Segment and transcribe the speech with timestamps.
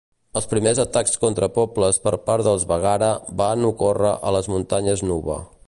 [0.39, 3.11] Els primers atacs contra pobles per part dels Baggara
[3.43, 5.41] van ocórrer a les muntanyes Nuba.